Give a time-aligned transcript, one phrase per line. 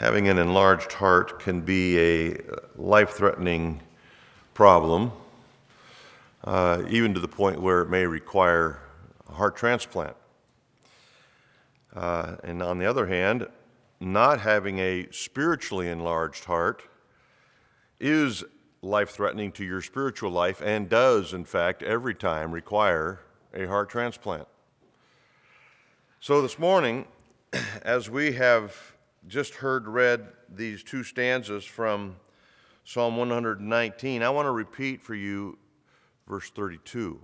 [0.00, 2.36] having an enlarged heart can be a
[2.74, 3.82] life threatening
[4.54, 5.12] problem,
[6.42, 8.78] uh, even to the point where it may require
[9.28, 10.16] a heart transplant.
[11.94, 13.46] Uh, and on the other hand,
[14.00, 16.82] not having a spiritually enlarged heart
[18.00, 18.42] is
[18.80, 23.20] life threatening to your spiritual life and does, in fact, every time require
[23.52, 24.48] a heart transplant.
[26.20, 27.06] So this morning,
[27.82, 28.94] as we have
[29.26, 32.16] just heard read these two stanzas from
[32.84, 35.58] Psalm 119, I want to repeat for you
[36.26, 37.20] verse 32.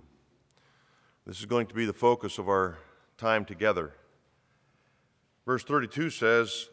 [1.25, 2.77] This is going to be the focus of our
[3.17, 3.93] time together.
[5.45, 6.69] Verse 32 says,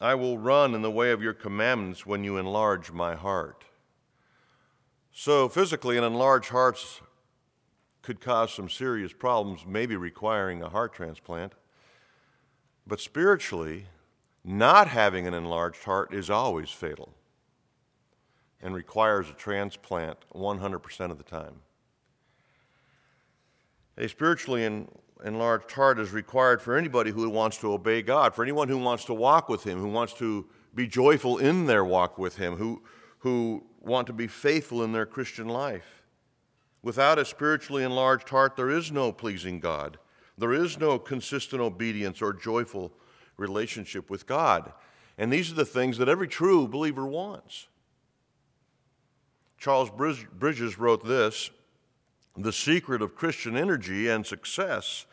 [0.00, 3.64] I will run in the way of your commandments when you enlarge my heart.
[5.12, 6.78] So, physically, an enlarged heart
[8.00, 11.52] could cause some serious problems, maybe requiring a heart transplant.
[12.86, 13.86] But spiritually,
[14.44, 17.14] not having an enlarged heart is always fatal
[18.60, 21.60] and requires a transplant 100% of the time.
[23.98, 24.86] A spiritually
[25.24, 29.04] enlarged heart is required for anybody who wants to obey God, for anyone who wants
[29.06, 32.82] to walk with Him, who wants to be joyful in their walk with Him, who,
[33.18, 36.02] who want to be faithful in their Christian life.
[36.82, 39.98] Without a spiritually enlarged heart, there is no pleasing God.
[40.38, 42.92] There is no consistent obedience or joyful
[43.36, 44.72] relationship with God.
[45.18, 47.66] And these are the things that every true believer wants.
[49.58, 51.50] Charles Bridges wrote this
[52.36, 55.06] The secret of Christian energy and success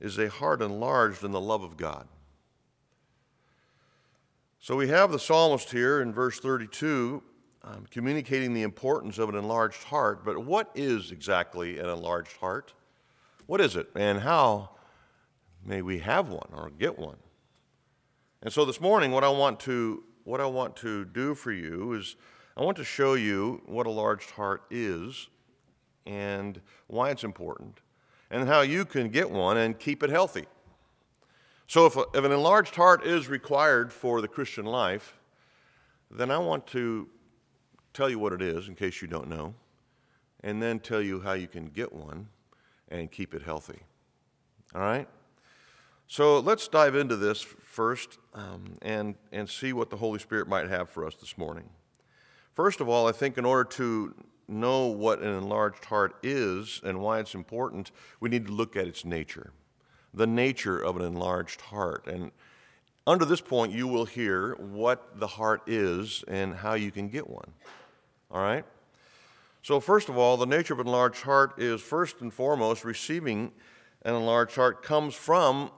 [0.00, 2.08] is a heart enlarged in the love of God.
[4.58, 7.22] So we have the psalmist here in verse 32
[7.66, 12.72] um, communicating the importance of an enlarged heart, but what is exactly an enlarged heart?
[13.46, 14.70] What is it, and how
[15.64, 17.16] may we have one or get one?
[18.42, 21.92] And so this morning, what I want to what I want to do for you
[21.92, 22.16] is
[22.56, 25.28] I want to show you what a large heart is
[26.04, 27.80] and why it's important
[28.30, 30.46] and how you can get one and keep it healthy.
[31.68, 35.18] So, if, a, if an enlarged heart is required for the Christian life,
[36.10, 37.08] then I want to
[37.92, 39.54] tell you what it is in case you don't know,
[40.44, 42.28] and then tell you how you can get one
[42.88, 43.80] and keep it healthy.
[44.74, 45.08] All right?
[46.08, 50.68] So let's dive into this first um, and, and see what the Holy Spirit might
[50.68, 51.68] have for us this morning.
[52.54, 54.14] First of all, I think in order to
[54.46, 57.90] know what an enlarged heart is and why it's important,
[58.20, 59.52] we need to look at its nature,
[60.14, 62.06] the nature of an enlarged heart.
[62.06, 62.30] And
[63.04, 67.28] under this point, you will hear what the heart is and how you can get
[67.28, 67.52] one.
[68.30, 68.64] All right?
[69.62, 73.50] So, first of all, the nature of an enlarged heart is first and foremost receiving
[74.02, 75.72] an enlarged heart comes from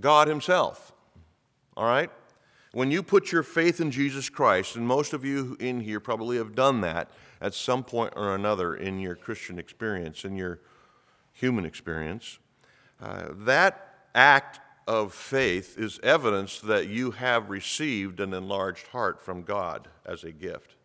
[0.00, 0.92] God Himself.
[1.76, 2.10] All right?
[2.72, 6.38] When you put your faith in Jesus Christ, and most of you in here probably
[6.38, 7.10] have done that
[7.40, 10.60] at some point or another in your Christian experience, in your
[11.32, 12.38] human experience,
[13.00, 19.42] uh, that act of faith is evidence that you have received an enlarged heart from
[19.42, 20.76] God as a gift.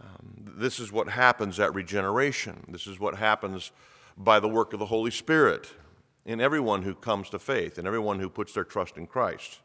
[0.00, 2.64] Um, this is what happens at regeneration.
[2.68, 3.72] This is what happens
[4.16, 5.68] by the work of the Holy Spirit
[6.26, 9.60] in everyone who comes to faith and everyone who puts their trust in Christ.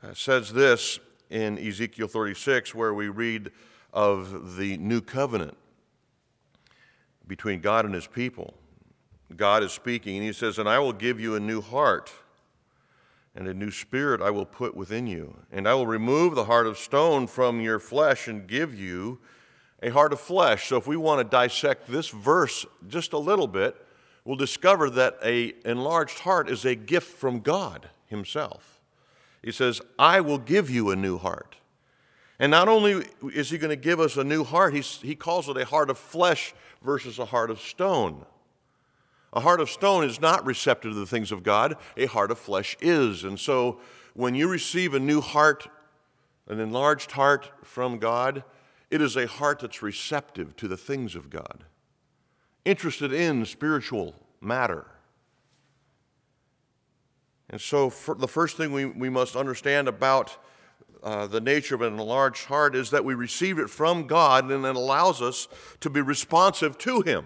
[0.00, 3.50] Uh, says this in Ezekiel 36, where we read
[3.92, 5.56] of the new covenant
[7.26, 8.54] between God and his people.
[9.36, 12.12] God is speaking, and he says, And I will give you a new heart,
[13.34, 15.36] and a new spirit I will put within you.
[15.50, 19.18] And I will remove the heart of stone from your flesh and give you
[19.82, 20.68] a heart of flesh.
[20.68, 23.74] So, if we want to dissect this verse just a little bit,
[24.24, 28.80] we'll discover that a enlarged heart is a gift from God Himself.
[29.42, 31.56] He says, I will give you a new heart.
[32.38, 35.48] And not only is He going to give us a new heart, he's, He calls
[35.48, 38.24] it a heart of flesh versus a heart of stone.
[39.32, 42.38] A heart of stone is not receptive to the things of God, a heart of
[42.38, 43.24] flesh is.
[43.24, 43.80] And so
[44.14, 45.68] when you receive a new heart,
[46.48, 48.44] an enlarged heart from God,
[48.90, 51.64] it is a heart that's receptive to the things of God
[52.64, 54.86] interested in spiritual matter.
[57.50, 60.38] And so, the first thing we, we must understand about
[61.02, 64.64] uh, the nature of an enlarged heart is that we receive it from God and
[64.64, 65.48] it allows us
[65.80, 67.24] to be responsive to Him.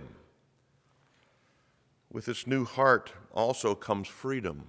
[2.11, 4.65] With this new heart also comes freedom.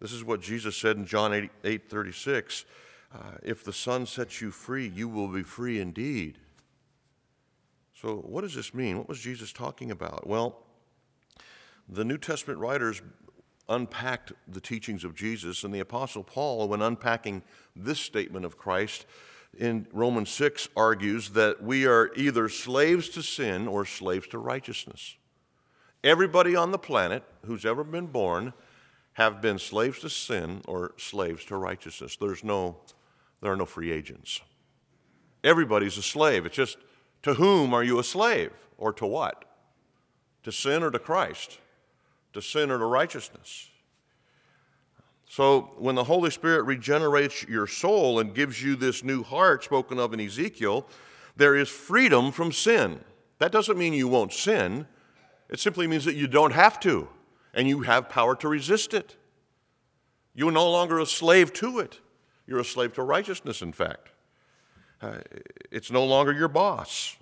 [0.00, 2.64] This is what Jesus said in John 8, 8 36.
[3.14, 6.38] Uh, if the Son sets you free, you will be free indeed.
[8.04, 8.98] So, what does this mean?
[8.98, 10.26] What was Jesus talking about?
[10.26, 10.58] Well,
[11.88, 13.00] the New Testament writers
[13.66, 17.42] unpacked the teachings of Jesus, and the Apostle Paul, when unpacking
[17.74, 19.06] this statement of Christ
[19.56, 25.16] in Romans 6, argues that we are either slaves to sin or slaves to righteousness.
[26.02, 28.52] Everybody on the planet who's ever been born
[29.14, 32.18] have been slaves to sin or slaves to righteousness.
[32.20, 32.76] There's no,
[33.40, 34.42] there are no free agents.
[35.42, 36.44] Everybody's a slave.
[36.44, 36.76] It's just
[37.24, 39.46] to whom are you a slave or to what?
[40.44, 41.58] To sin or to Christ?
[42.34, 43.70] To sin or to righteousness?
[45.26, 49.98] So, when the Holy Spirit regenerates your soul and gives you this new heart spoken
[49.98, 50.86] of in Ezekiel,
[51.34, 53.00] there is freedom from sin.
[53.38, 54.86] That doesn't mean you won't sin,
[55.48, 57.08] it simply means that you don't have to,
[57.54, 59.16] and you have power to resist it.
[60.34, 62.00] You're no longer a slave to it,
[62.46, 64.10] you're a slave to righteousness, in fact.
[65.04, 65.18] Uh,
[65.70, 67.16] it's no longer your boss.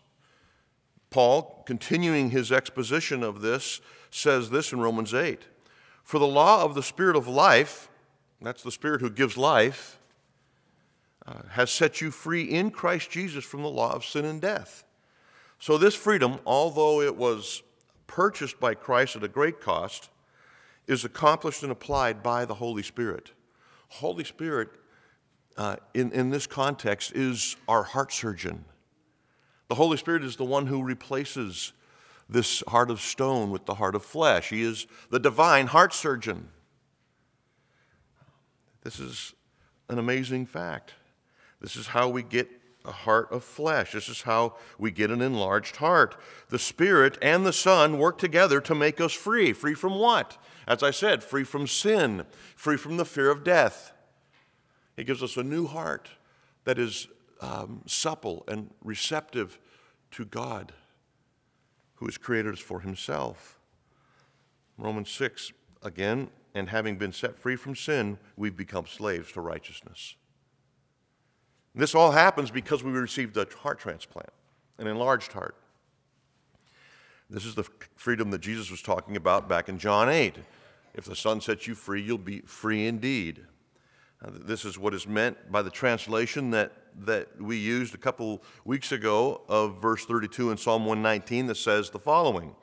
[1.11, 5.41] Paul, continuing his exposition of this, says this in Romans 8
[6.05, 7.89] For the law of the Spirit of life,
[8.41, 9.99] that's the Spirit who gives life,
[11.27, 14.85] uh, has set you free in Christ Jesus from the law of sin and death.
[15.59, 17.65] So, this freedom, although it was
[18.07, 20.09] purchased by Christ at a great cost,
[20.87, 23.33] is accomplished and applied by the Holy Spirit.
[23.89, 24.71] Holy Spirit,
[25.57, 28.65] uh, in, in this context, is our heart surgeon.
[29.69, 31.73] The Holy Spirit is the one who replaces
[32.29, 34.51] this heart of stone with the heart of flesh.
[34.51, 36.49] He is the divine heart surgeon.
[38.83, 39.35] This is
[39.89, 40.95] an amazing fact.
[41.61, 42.49] This is how we get
[42.85, 43.93] a heart of flesh.
[43.93, 46.17] This is how we get an enlarged heart.
[46.49, 49.53] The Spirit and the Son work together to make us free.
[49.53, 50.37] Free from what?
[50.67, 52.25] As I said, free from sin,
[52.57, 53.93] free from the fear of death.
[54.97, 56.11] He gives us a new heart
[56.65, 57.09] that is
[57.41, 59.59] um, supple and receptive
[60.13, 60.73] to God,
[61.97, 63.59] who has created us for Himself.
[64.79, 65.53] Romans 6,
[65.83, 70.17] again, and having been set free from sin, we've become slaves to righteousness.
[71.75, 74.29] This all happens because we received a heart transplant,
[74.79, 75.57] an enlarged heart.
[77.31, 77.65] This is the
[77.97, 80.37] freedom that Jesus was talking about back in John 8.
[80.95, 83.47] If the Son sets you free, you'll be free indeed.
[84.25, 88.43] Uh, this is what is meant by the translation that, that we used a couple
[88.65, 92.55] weeks ago of verse 32 in Psalm 119 that says the following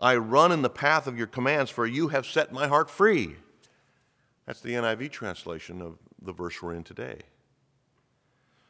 [0.00, 3.36] I run in the path of your commands, for you have set my heart free.
[4.46, 7.18] That's the NIV translation of the verse we're in today.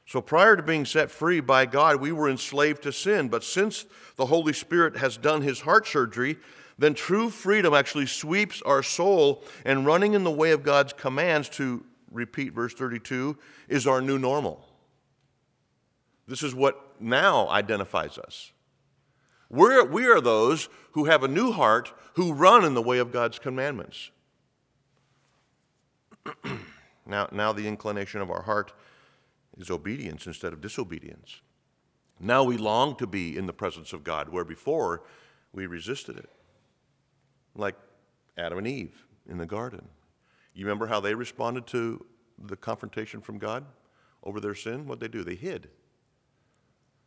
[0.06, 3.28] So prior to being set free by God, we were enslaved to sin.
[3.28, 6.36] But since the Holy Spirit has done his heart surgery,
[6.76, 11.48] then true freedom actually sweeps our soul, and running in the way of God's commands,
[11.50, 13.36] to repeat verse 32,
[13.68, 14.66] is our new normal.
[16.26, 18.52] This is what now identifies us.
[19.48, 23.12] We're, we are those who have a new heart who run in the way of
[23.12, 24.10] God's commandments.
[27.06, 28.72] now, now, the inclination of our heart
[29.58, 31.40] is obedience instead of disobedience.
[32.20, 35.02] Now we long to be in the presence of God, where before
[35.52, 36.28] we resisted it.
[37.56, 37.76] Like
[38.36, 39.88] Adam and Eve in the garden.
[40.54, 42.04] You remember how they responded to
[42.38, 43.64] the confrontation from God
[44.22, 44.86] over their sin?
[44.86, 45.22] What they do?
[45.22, 45.68] They hid.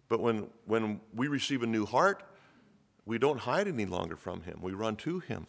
[0.09, 2.23] But when, when we receive a new heart,
[3.05, 4.59] we don't hide any longer from Him.
[4.61, 5.47] We run to Him.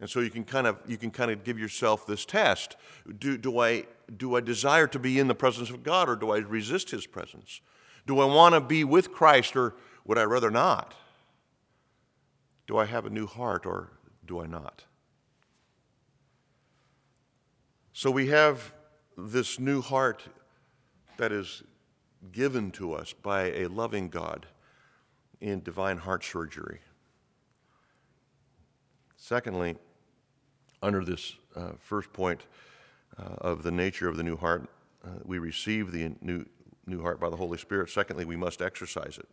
[0.00, 2.76] And so you can kind of you can kind of give yourself this test.
[3.18, 3.84] Do, do, I,
[4.16, 7.06] do I desire to be in the presence of God or do I resist his
[7.06, 7.60] presence?
[8.06, 9.74] Do I want to be with Christ or
[10.04, 10.94] would I rather not?
[12.66, 13.90] Do I have a new heart or
[14.24, 14.84] do I not?
[17.98, 18.74] So we have
[19.16, 20.22] this new heart
[21.16, 21.64] that is
[22.30, 24.46] given to us by a loving God
[25.40, 26.78] in divine heart surgery.
[29.16, 29.74] Secondly,
[30.80, 32.42] under this uh, first point
[33.18, 34.70] uh, of the nature of the new heart,
[35.04, 36.46] uh, we receive the new,
[36.86, 37.90] new heart by the Holy Spirit.
[37.90, 39.28] Secondly, we must exercise it.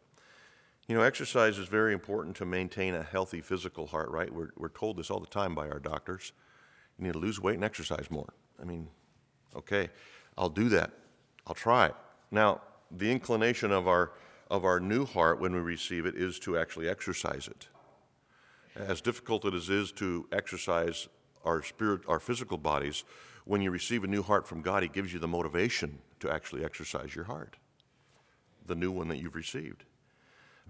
[0.87, 4.33] You know, exercise is very important to maintain a healthy physical heart, right?
[4.33, 6.31] We're, we're told this all the time by our doctors.
[6.97, 8.33] You need to lose weight and exercise more.
[8.61, 8.87] I mean,
[9.55, 9.89] okay,
[10.37, 10.91] I'll do that.
[11.47, 11.91] I'll try.
[12.31, 14.11] Now, the inclination of our,
[14.49, 17.67] of our new heart when we receive it is to actually exercise it.
[18.75, 21.07] As difficult as it is to exercise
[21.45, 23.03] our spirit, our physical bodies,
[23.45, 26.65] when you receive a new heart from God, He gives you the motivation to actually
[26.65, 27.57] exercise your heart,
[28.65, 29.85] the new one that you've received.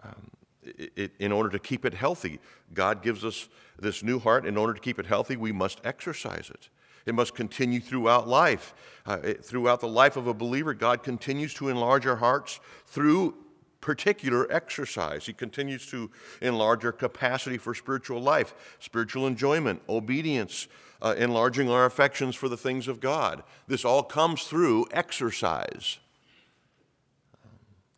[0.03, 0.31] Um,
[0.63, 2.39] it, in order to keep it healthy,
[2.73, 3.47] God gives us
[3.79, 4.45] this new heart.
[4.45, 6.69] In order to keep it healthy, we must exercise it.
[7.05, 8.73] It must continue throughout life.
[9.05, 13.35] Uh, it, throughout the life of a believer, God continues to enlarge our hearts through
[13.79, 15.27] particular exercise.
[15.27, 16.09] He continues to
[16.41, 20.67] enlarge our capacity for spiritual life, spiritual enjoyment, obedience,
[21.03, 23.43] uh, enlarging our affections for the things of God.
[23.67, 25.99] This all comes through exercise.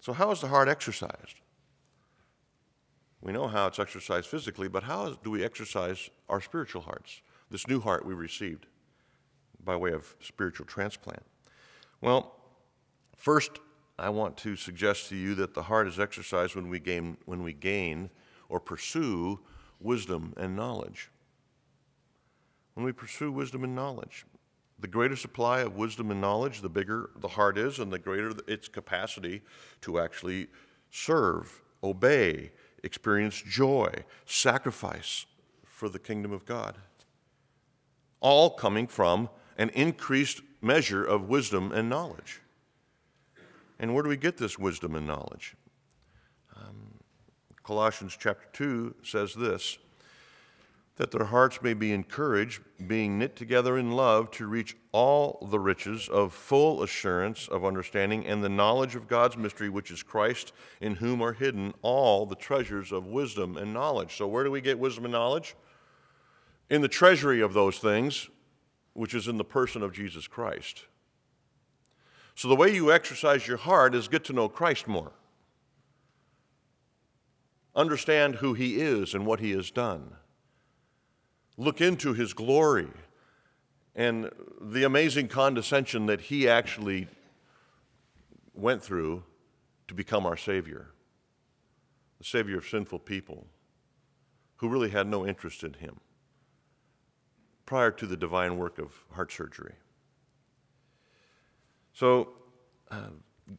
[0.02, 1.40] So, how is the heart exercised?
[3.22, 7.22] We know how it's exercised physically, but how do we exercise our spiritual hearts?
[7.50, 8.68] This new heart we received
[9.68, 11.22] by way of spiritual transplant.
[12.00, 12.34] Well,
[13.18, 13.52] first,
[14.00, 17.44] I want to suggest to you that the heart is exercised when we gain, when
[17.44, 18.10] we gain
[18.48, 19.42] or pursue
[19.82, 21.12] wisdom and knowledge.
[22.76, 24.26] When we pursue wisdom and knowledge,
[24.80, 28.32] the greater supply of wisdom and knowledge, the bigger the heart is, and the greater
[28.48, 29.42] its capacity
[29.82, 30.48] to actually
[30.92, 32.52] serve, obey,
[32.84, 33.92] experience joy,
[34.26, 35.26] sacrifice
[35.66, 36.78] for the kingdom of God.
[38.22, 42.42] All coming from an increased measure of wisdom and knowledge.
[43.80, 45.56] And where do we get this wisdom and knowledge?
[46.56, 47.00] Um,
[47.64, 49.78] Colossians chapter 2 says this
[50.98, 55.60] that their hearts may be encouraged, being knit together in love, to reach all the
[55.60, 60.54] riches of full assurance of understanding and the knowledge of God's mystery, which is Christ,
[60.82, 64.18] in whom are hidden all the treasures of wisdom and knowledge.
[64.18, 65.56] So, where do we get wisdom and knowledge?
[66.70, 68.28] In the treasury of those things,
[68.98, 70.86] which is in the person of Jesus Christ.
[72.34, 75.12] So, the way you exercise your heart is get to know Christ more.
[77.76, 80.14] Understand who he is and what he has done.
[81.58, 82.88] Look into his glory
[83.96, 87.08] and the amazing condescension that he actually
[88.56, 89.24] went through
[89.90, 90.88] to become our Savior,
[92.18, 93.46] the Savior of sinful people
[94.56, 96.00] who really had no interest in him
[97.68, 99.76] prior to the divine work of heart surgery.
[101.94, 102.30] So,
[102.90, 103.10] uh,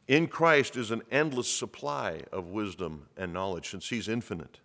[0.06, 4.60] in Christ is an endless supply of wisdom and knowledge since He's infinite.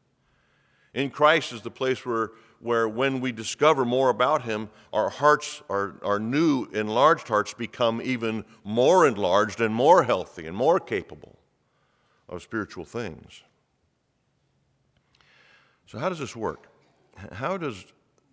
[0.94, 5.62] In Christ is the place where, where when we discover more about Him, our hearts,
[5.70, 11.38] our, our new enlarged hearts, become even more enlarged and more healthy and more capable
[12.30, 13.44] of spiritual things.
[15.86, 16.68] So, how does this work?
[17.34, 17.86] How does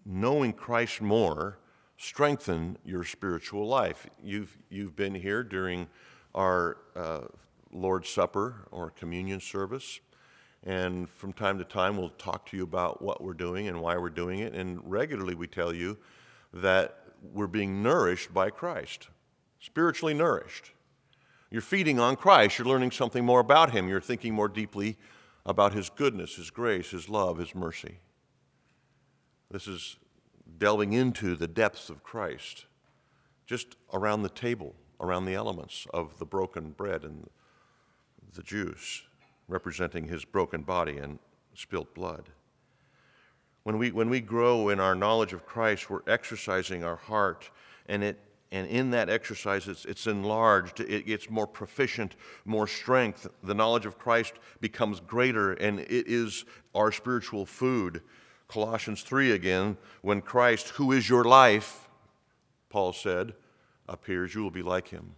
[0.04, 1.58] knowing Christ more
[2.00, 4.06] strengthen your spiritual life.
[4.22, 5.86] You've, you've been here during
[6.34, 7.20] our uh,
[7.72, 10.00] Lord's Supper or communion service,
[10.64, 13.98] and from time to time we'll talk to you about what we're doing and why
[13.98, 15.98] we're doing it, and regularly we tell you
[16.54, 19.08] that we're being nourished by Christ,
[19.58, 20.72] spiritually nourished.
[21.50, 24.96] You're feeding on Christ, you're learning something more about Him, you're thinking more deeply
[25.44, 27.98] about His goodness, His grace, His love, His mercy.
[29.50, 29.96] This is
[30.58, 32.66] delving into the depths of Christ,
[33.46, 37.28] just around the table, around the elements of the broken bread and
[38.34, 39.02] the juice,
[39.48, 41.18] representing his broken body and
[41.54, 42.28] spilt blood.
[43.64, 47.50] When we, when we grow in our knowledge of Christ, we're exercising our heart,
[47.88, 48.20] and, it,
[48.52, 52.14] and in that exercise, it's, it's enlarged, it gets more proficient,
[52.44, 53.26] more strength.
[53.42, 58.00] The knowledge of Christ becomes greater, and it is our spiritual food
[58.50, 61.88] Colossians 3 again, when Christ, who is your life,
[62.68, 63.34] Paul said,
[63.88, 65.14] appears, you will be like him.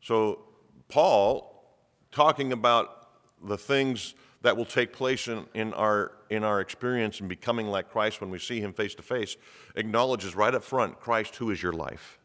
[0.00, 0.44] So,
[0.88, 1.76] Paul,
[2.12, 3.08] talking about
[3.44, 7.90] the things that will take place in, in, our, in our experience and becoming like
[7.90, 9.36] Christ when we see him face to face,
[9.74, 12.18] acknowledges right up front Christ, who is your life.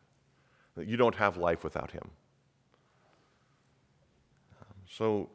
[0.80, 2.12] You don't have life without him.
[4.88, 5.30] So,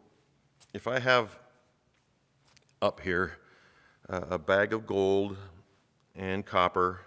[0.73, 1.39] if I have
[2.81, 3.39] up here
[4.09, 5.37] a bag of gold
[6.15, 7.01] and copper,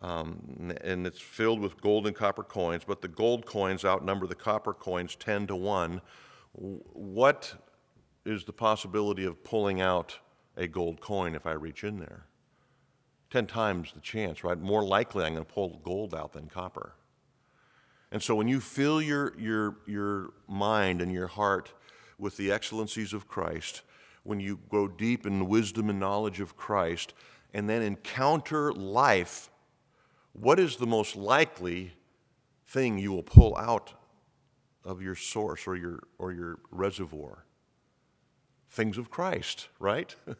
[0.00, 4.34] um, and it's filled with gold and copper coins, but the gold coins outnumber the
[4.34, 6.00] copper coins 10 to 1.
[6.52, 7.54] What
[8.24, 10.18] is the possibility of pulling out
[10.56, 12.26] a gold coin if I reach in there?
[13.30, 14.58] 10 times the chance, right?
[14.58, 16.94] More likely I'm going to pull gold out than copper.
[18.10, 21.72] And so when you fill your, your, your mind and your heart
[22.18, 23.82] with the excellencies of Christ,
[24.22, 27.14] when you go deep in the wisdom and knowledge of Christ
[27.54, 29.50] and then encounter life,
[30.32, 31.92] what is the most likely
[32.66, 33.94] thing you will pull out
[34.84, 37.44] of your source or your, or your reservoir?
[38.70, 40.14] Things of Christ, right?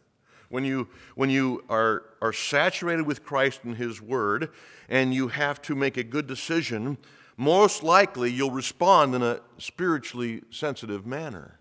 [0.49, 4.51] when you, when you are, are saturated with Christ and His Word
[4.89, 6.99] and you have to make a good decision,
[7.37, 11.59] most likely you'll respond in a spiritually sensitive manner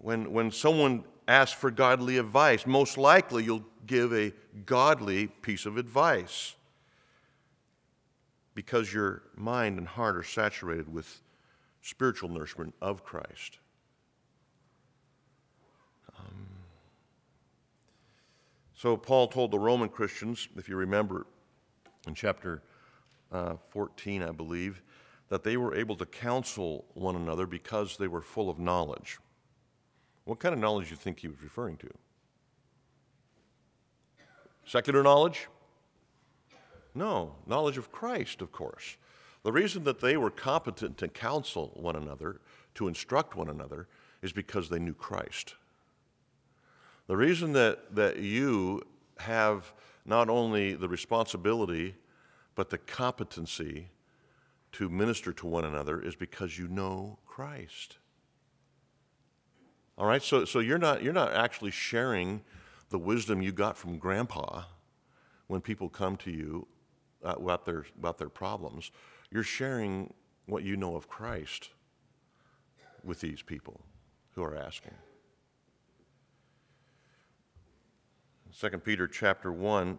[0.00, 4.32] when, when someone asks for godly advice, most likely you'll give a
[4.66, 6.54] godly piece of advice
[8.54, 11.22] because your mind and heart are saturated with
[11.82, 13.58] spiritual nourishment of Christ.
[16.18, 16.46] Um,
[18.74, 21.26] so, Paul told the Roman Christians, if you remember
[22.06, 22.62] in chapter
[23.30, 24.82] uh, 14, I believe,
[25.28, 29.18] that they were able to counsel one another because they were full of knowledge.
[30.30, 31.90] What kind of knowledge do you think he was referring to?
[34.64, 35.48] Secular knowledge?
[36.94, 38.96] No, knowledge of Christ, of course.
[39.42, 42.40] The reason that they were competent to counsel one another,
[42.76, 43.88] to instruct one another,
[44.22, 45.56] is because they knew Christ.
[47.08, 48.82] The reason that, that you
[49.18, 49.72] have
[50.04, 51.96] not only the responsibility,
[52.54, 53.88] but the competency
[54.70, 57.96] to minister to one another is because you know Christ.
[60.00, 62.40] All right, so, so you're, not, you're not actually sharing
[62.88, 64.62] the wisdom you got from grandpa
[65.46, 66.66] when people come to you
[67.22, 68.92] uh, about, their, about their problems.
[69.30, 70.14] You're sharing
[70.46, 71.68] what you know of Christ
[73.04, 73.82] with these people
[74.30, 74.94] who are asking.
[78.58, 79.98] 2 Peter chapter 1,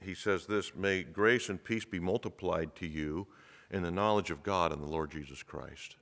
[0.00, 3.26] he says this May grace and peace be multiplied to you
[3.68, 5.96] in the knowledge of God and the Lord Jesus Christ.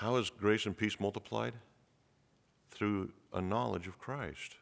[0.00, 1.52] How is grace and peace multiplied?
[2.70, 4.54] Through a knowledge of Christ.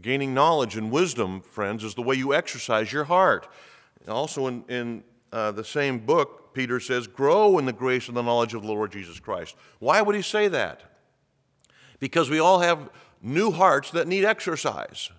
[0.00, 3.48] Gaining knowledge and wisdom, friends, is the way you exercise your heart.
[4.06, 8.22] Also, in, in uh, the same book, Peter says, Grow in the grace and the
[8.22, 9.56] knowledge of the Lord Jesus Christ.
[9.80, 10.84] Why would he say that?
[11.98, 12.88] Because we all have
[13.20, 15.10] new hearts that need exercise.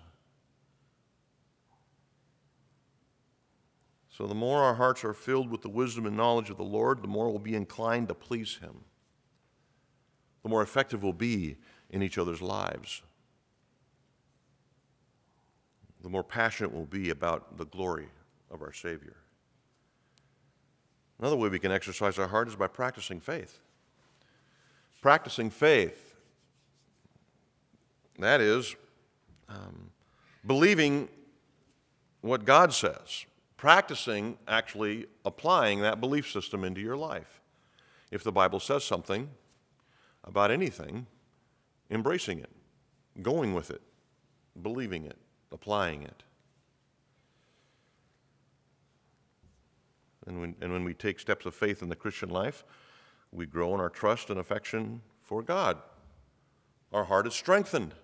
[4.18, 7.02] So, the more our hearts are filled with the wisdom and knowledge of the Lord,
[7.02, 8.80] the more we'll be inclined to please Him.
[10.42, 11.56] The more effective we'll be
[11.90, 13.02] in each other's lives.
[16.02, 18.08] The more passionate we'll be about the glory
[18.50, 19.14] of our Savior.
[21.20, 23.60] Another way we can exercise our heart is by practicing faith.
[25.00, 26.16] Practicing faith,
[28.18, 28.74] that is,
[29.48, 29.90] um,
[30.44, 31.08] believing
[32.20, 33.24] what God says
[33.58, 37.40] practicing actually applying that belief system into your life.
[38.10, 39.28] If the Bible says something
[40.24, 41.06] about anything,
[41.90, 42.50] embracing it,
[43.20, 43.82] going with it,
[44.62, 45.18] believing it,
[45.52, 46.22] applying it.
[50.26, 52.64] And when, and when we take steps of faith in the Christian life,
[53.32, 55.78] we grow in our trust and affection for God.
[56.92, 57.94] Our heart is strengthened.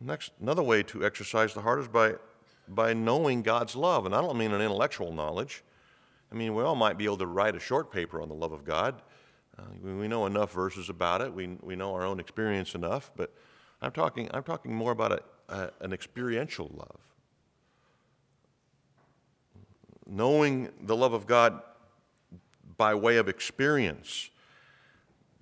[0.00, 2.14] Next, another way to exercise the heart is by
[2.70, 4.06] by knowing God's love.
[4.06, 5.62] And I don't mean an intellectual knowledge.
[6.32, 8.52] I mean, we all might be able to write a short paper on the love
[8.52, 9.02] of God.
[9.58, 11.34] Uh, we know enough verses about it.
[11.34, 13.10] We, we know our own experience enough.
[13.16, 13.34] But
[13.82, 17.00] I'm talking, I'm talking more about a, a, an experiential love.
[20.06, 21.60] Knowing the love of God
[22.76, 24.30] by way of experience.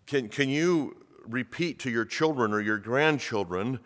[0.07, 3.79] Can, can you repeat to your children or your grandchildren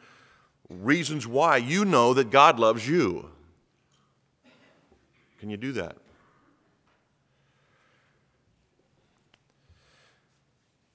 [0.80, 3.28] reasons why you know that God loves you.
[5.38, 5.96] Can you do that?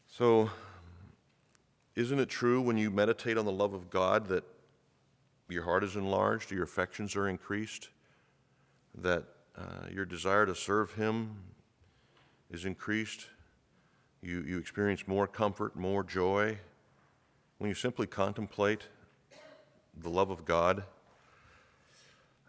[0.09, 0.49] So,
[1.95, 4.43] isn't it true when you meditate on the love of God that
[5.49, 7.89] your heart is enlarged, your affections are increased,
[8.95, 9.25] that
[9.57, 11.35] uh, your desire to serve Him
[12.49, 13.27] is increased?
[14.21, 16.57] You, you experience more comfort, more joy
[17.57, 18.87] when you simply contemplate
[20.01, 20.83] the love of God.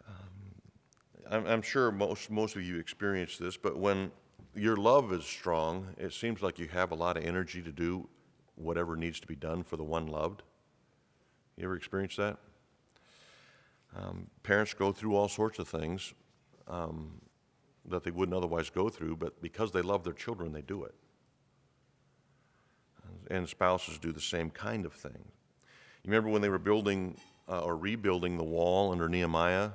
[0.07, 0.15] Um,
[1.29, 4.11] I'm, I'm sure most, most of you experience this, but when
[4.55, 8.07] your love is strong, it seems like you have a lot of energy to do
[8.55, 10.43] whatever needs to be done for the one loved.
[11.57, 12.37] You ever experience that?
[13.95, 16.13] Um, parents go through all sorts of things
[16.67, 17.21] um,
[17.85, 20.93] that they wouldn't otherwise go through, but because they love their children, they do it.
[23.31, 25.23] And spouses do the same kind of thing.
[26.03, 27.17] You remember when they were building
[27.49, 29.71] uh, or rebuilding the wall under Nehemiah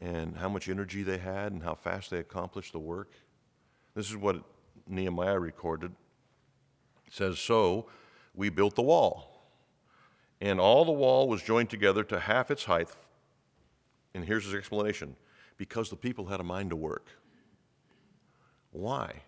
[0.00, 3.10] and how much energy they had and how fast they accomplished the work.
[3.94, 4.42] This is what
[4.86, 5.92] Nehemiah recorded.
[7.06, 7.86] It says, So
[8.34, 9.48] we built the wall,
[10.40, 12.88] and all the wall was joined together to half its height.
[14.14, 15.16] And here's his explanation
[15.56, 17.08] because the people had a mind to work.
[18.72, 19.22] Why?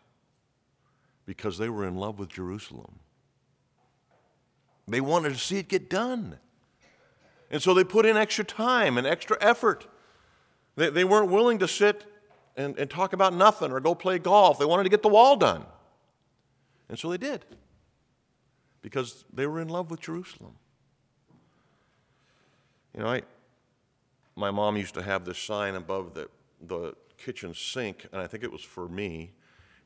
[1.25, 2.99] Because they were in love with Jerusalem.
[4.89, 6.39] They wanted to see it get done.
[7.51, 9.87] And so they put in extra time and extra effort.
[10.77, 12.05] They, they weren't willing to sit
[12.57, 14.59] and, and talk about nothing or go play golf.
[14.59, 15.65] They wanted to get the wall done.
[16.89, 17.45] And so they did
[18.83, 20.55] because they were in love with Jerusalem.
[22.95, 23.23] You know, I,
[24.37, 26.29] my mom used to have this sign above the,
[26.67, 29.33] the kitchen sink, and I think it was for me,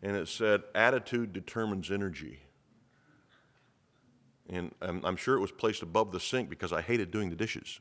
[0.03, 2.41] and it said, Attitude determines energy.
[4.51, 7.37] And I'm, I'm sure it was placed above the sink because I hated doing the
[7.37, 7.79] dishes.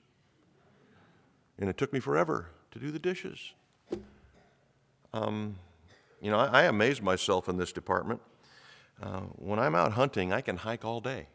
[1.58, 3.53] And it took me forever to do the dishes.
[5.13, 5.55] Um,
[6.21, 8.21] you know, I, I myself in this department.
[9.01, 11.27] Uh, when I'm out hunting, I can hike all day.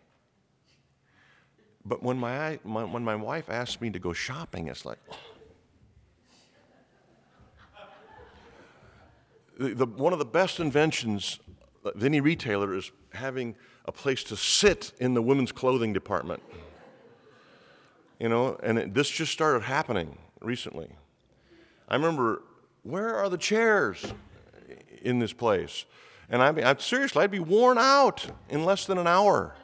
[1.84, 4.98] But when my, my, when my wife asks me to go shopping, it's like,
[9.58, 11.40] the, the, one of the best inventions
[11.84, 16.42] of any retailer is having a place to sit in the women's clothing department.
[18.18, 20.90] You know, and it, this just started happening recently.
[21.88, 22.42] I remember,
[22.82, 24.14] where are the chairs
[25.02, 25.84] in this place?
[26.30, 29.54] And I mean, seriously, I'd be worn out in less than an hour.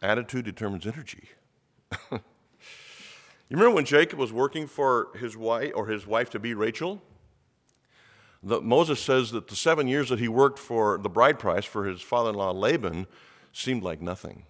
[0.00, 1.28] Attitude determines energy.
[2.10, 2.20] you
[3.50, 7.02] remember when Jacob was working for his wife or his wife to be Rachel?
[8.42, 11.84] The, Moses says that the seven years that he worked for the bride price for
[11.84, 13.06] his father in law Laban
[13.52, 14.44] seemed like nothing.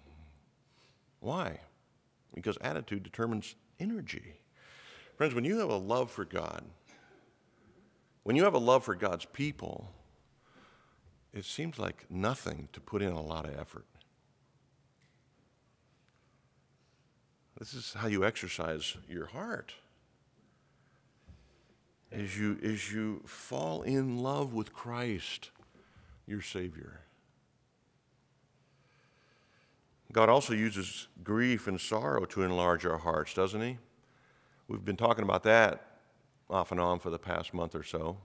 [1.19, 1.59] Why?
[2.33, 4.41] Because attitude determines energy.
[5.17, 6.63] Friends, when you have a love for God,
[8.23, 9.91] when you have a love for God's people,
[11.33, 13.85] it seems like nothing to put in a lot of effort.
[17.57, 19.73] This is how you exercise your heart.
[22.11, 25.49] As you, as you fall in love with Christ,
[26.27, 26.99] your Savior.
[30.11, 33.77] God also uses grief and sorrow to enlarge our hearts, doesn't He?
[34.67, 35.99] We've been talking about that
[36.49, 38.17] off and on for the past month or so.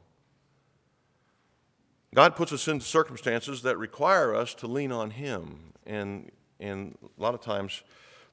[2.14, 5.72] God puts us in circumstances that require us to lean on Him.
[5.86, 7.82] And, and a lot of times,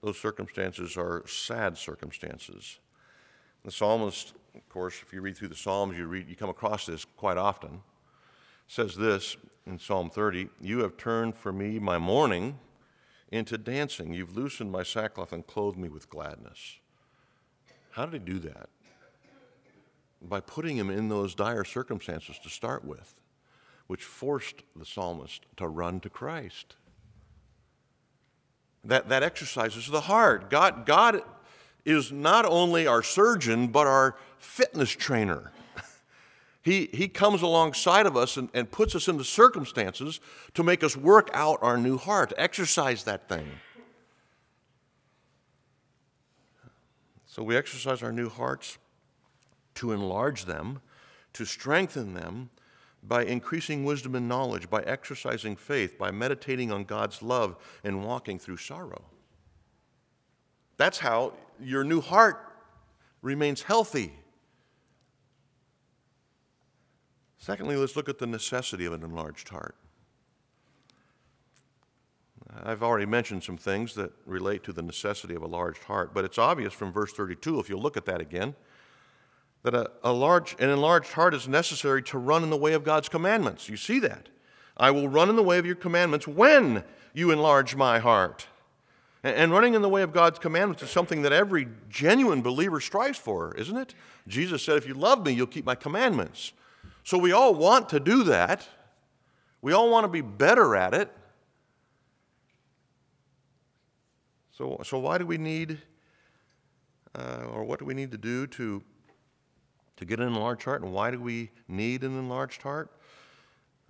[0.01, 2.79] those circumstances are sad circumstances.
[3.63, 6.85] The psalmist, of course, if you read through the Psalms, you, read, you come across
[6.85, 7.81] this quite often.
[8.67, 12.59] says this in Psalm 30 You have turned for me my mourning
[13.31, 14.13] into dancing.
[14.13, 16.77] You've loosened my sackcloth and clothed me with gladness.
[17.91, 18.69] How did he do that?
[20.21, 23.15] By putting him in those dire circumstances to start with
[23.87, 26.75] which forced the psalmist to run to Christ.
[28.83, 30.49] That, that exercises the heart.
[30.49, 31.21] God, God
[31.85, 35.51] is not only our surgeon, but our fitness trainer.
[36.61, 40.19] he, he comes alongside of us and, and puts us into circumstances
[40.53, 43.47] to make us work out our new heart, exercise that thing.
[47.25, 48.77] So we exercise our new hearts
[49.75, 50.81] to enlarge them,
[51.33, 52.51] to strengthen them,
[53.05, 58.39] by increasing wisdom and knowledge, by exercising faith, by meditating on God's love and walking
[58.39, 59.03] through sorrow.
[60.77, 62.39] That's how your new heart
[63.21, 64.13] remains healthy.
[67.37, 69.75] Secondly, let's look at the necessity of an enlarged heart.
[72.63, 76.23] I've already mentioned some things that relate to the necessity of a large heart, but
[76.23, 78.55] it's obvious from verse 32, if you look at that again
[79.63, 82.83] that a, a large, an enlarged heart is necessary to run in the way of
[82.83, 83.69] God's commandments.
[83.69, 84.29] You see that.
[84.75, 86.83] I will run in the way of your commandments when
[87.13, 88.47] you enlarge my heart.
[89.23, 93.17] And, running in the way of God's commandments is something that every genuine believer strives
[93.17, 93.95] for, isn't it?
[94.27, 96.51] Jesus said, If you love me, you'll keep my commandments.
[97.05, 98.67] So we all want to do that.
[99.61, 101.09] We all want to be better at it.
[104.51, 105.81] So, so why do we need,
[107.15, 108.83] uh, or what do we need to do to
[109.97, 110.81] to get an enlarged heart.
[110.81, 112.91] And why do we need an enlarged heart?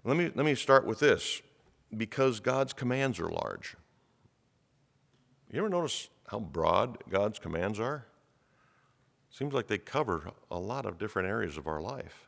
[0.03, 1.41] Let me, let me start with this
[1.95, 3.75] because God's commands are large.
[5.53, 8.07] You ever notice how broad God's commands are?
[9.29, 12.27] Seems like they cover a lot of different areas of our life.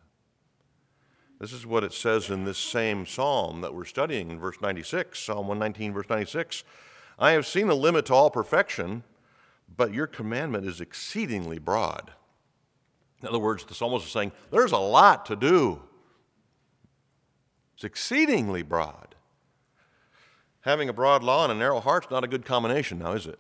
[1.39, 5.17] This is what it says in this same psalm that we're studying in verse 96,
[5.17, 6.63] Psalm 119, verse 96.
[7.17, 9.03] I have seen the limit to all perfection,
[9.75, 12.11] but your commandment is exceedingly broad.
[13.23, 15.81] In other words, the psalmist is saying, there's a lot to do.
[17.73, 19.14] It's exceedingly broad.
[20.65, 23.27] Having a broad law and a narrow heart is not a good combination now, is
[23.27, 23.37] it?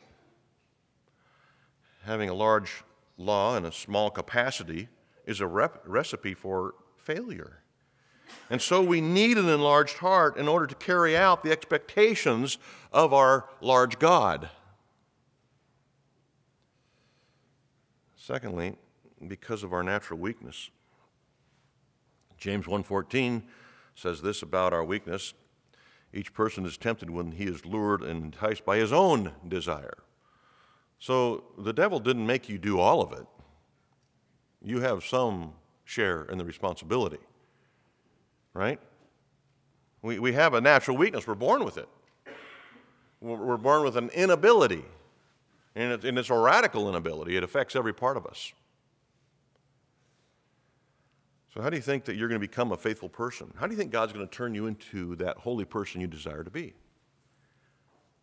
[2.03, 2.83] Having a large
[3.17, 4.89] law and a small capacity
[5.25, 7.63] is a rep- recipe for failure.
[8.51, 12.59] And so we need an enlarged heart in order to carry out the expectations
[12.93, 14.51] of our large God.
[18.15, 18.77] Secondly,
[19.27, 20.69] because of our natural weakness.
[22.37, 23.47] James 1:14
[23.95, 25.33] says this about our weakness.
[26.15, 29.97] Each person is tempted when he is lured and enticed by his own desire.
[30.97, 33.25] So the devil didn't make you do all of it.
[34.63, 37.19] you have some share in the responsibility,
[38.53, 38.79] right?
[40.01, 41.89] We, we have a natural weakness, we're born with it.
[43.19, 44.85] We're born with an inability,
[45.75, 47.35] and, and it's a radical inability.
[47.35, 48.53] It affects every part of us.
[51.55, 53.53] So, how do you think that you're going to become a faithful person?
[53.57, 56.43] How do you think God's going to turn you into that holy person you desire
[56.43, 56.73] to be?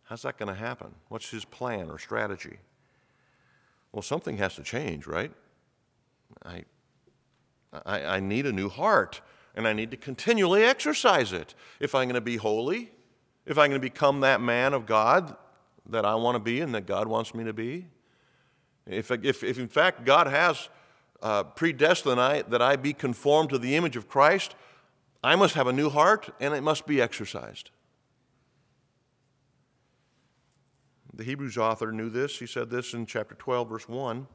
[0.03, 0.93] How's that going to happen?
[1.09, 2.59] What's his plan or strategy?
[3.91, 5.31] Well, something has to change, right?
[6.45, 6.63] I,
[7.85, 9.21] I, I need a new heart,
[9.55, 11.55] and I need to continually exercise it.
[11.79, 12.91] If I'm going to be holy,
[13.47, 15.35] if I'm going to become that man of God
[15.89, 17.87] that I want to be and that God wants me to be,
[18.85, 20.69] if, if, if in fact God has
[21.23, 24.55] uh, predestined I, that I be conformed to the image of Christ,
[25.23, 27.71] I must have a new heart and it must be exercised.
[31.13, 32.39] The Hebrews author knew this.
[32.39, 34.27] He said this in chapter 12, verse 1.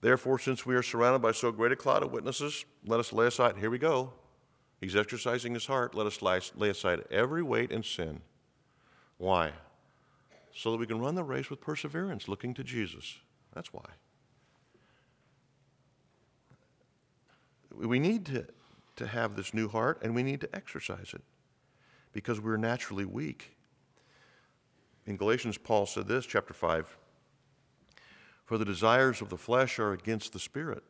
[0.00, 3.26] Therefore, since we are surrounded by so great a cloud of witnesses, let us lay
[3.26, 4.12] aside, here we go.
[4.80, 5.94] He's exercising his heart.
[5.94, 8.20] Let us lay aside every weight and sin.
[9.16, 9.52] Why?
[10.54, 13.16] So that we can run the race with perseverance, looking to Jesus.
[13.54, 13.86] That's why.
[17.78, 18.46] We need to,
[18.96, 21.22] to have this new heart and we need to exercise it
[22.12, 23.56] because we're naturally weak.
[25.06, 26.96] In Galatians, Paul said this, chapter 5
[28.44, 30.82] For the desires of the flesh are against the spirit,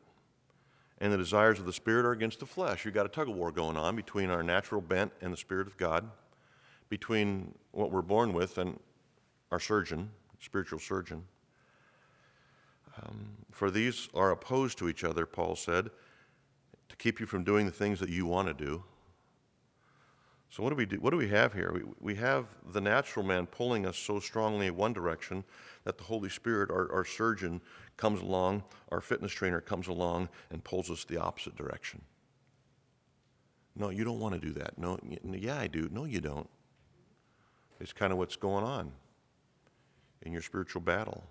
[0.98, 2.84] and the desires of the spirit are against the flesh.
[2.84, 5.66] You've got a tug of war going on between our natural bent and the Spirit
[5.66, 6.10] of God,
[6.88, 8.80] between what we're born with and
[9.52, 11.24] our surgeon, spiritual surgeon.
[13.00, 15.90] Um, for these are opposed to each other, Paul said
[16.88, 18.82] to keep you from doing the things that you want to do.
[20.50, 20.96] So, what do we do?
[20.96, 21.70] What do we have here?
[21.74, 25.44] We, we have the natural man pulling us so strongly in one direction
[25.84, 27.60] that the Holy Spirit, our, our surgeon,
[27.96, 32.00] comes along, our fitness trainer comes along and pulls us the opposite direction.
[33.76, 34.78] No, you don't want to do that.
[34.78, 35.88] No, yeah, I do.
[35.92, 36.48] No, you don't.
[37.80, 38.92] It's kind of what's going on
[40.22, 41.22] in your spiritual battle.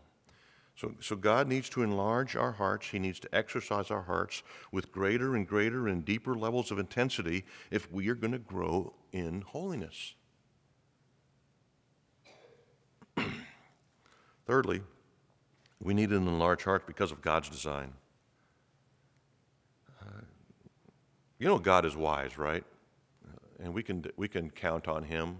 [0.77, 2.89] So, so God needs to enlarge our hearts.
[2.89, 7.45] He needs to exercise our hearts with greater and greater and deeper levels of intensity
[7.71, 10.13] if we are going to grow in holiness.
[14.45, 14.83] Thirdly,
[15.81, 17.93] we need an enlarged heart because of God's design.
[19.99, 20.21] Uh,
[21.39, 22.63] you know, God is wise, right?
[23.59, 25.37] And we can, we can count on Him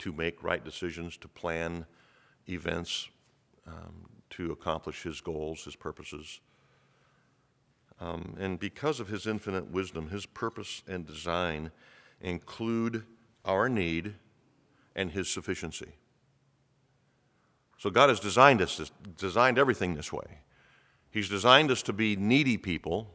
[0.00, 1.86] to make right decisions, to plan
[2.48, 3.08] events,
[3.68, 6.40] um, to accomplish his goals, his purposes.
[8.00, 11.70] Um, and because of his infinite wisdom, his purpose and design
[12.20, 13.04] include
[13.44, 14.14] our need
[14.96, 15.92] and his sufficiency.
[17.78, 20.40] So God has designed us, designed everything this way.
[21.10, 23.10] He's designed us to be needy people,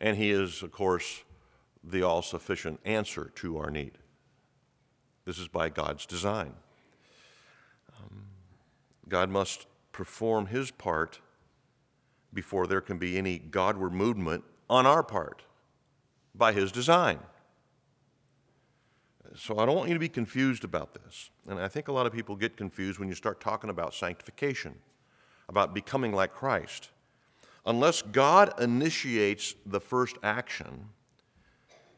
[0.00, 1.22] and he is, of course,
[1.82, 3.98] the all sufficient answer to our need.
[5.24, 6.54] This is by God's design.
[7.98, 8.24] Um,
[9.08, 11.20] God must perform his part
[12.32, 15.42] before there can be any Godward movement on our part
[16.34, 17.18] by his design.
[19.36, 21.30] So I don't want you to be confused about this.
[21.48, 24.76] And I think a lot of people get confused when you start talking about sanctification,
[25.48, 26.90] about becoming like Christ.
[27.66, 30.88] Unless God initiates the first action,